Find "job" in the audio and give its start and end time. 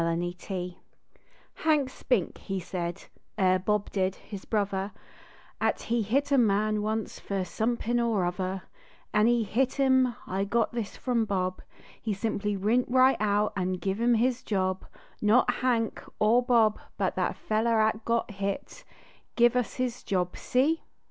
14.41-14.85, 20.01-20.35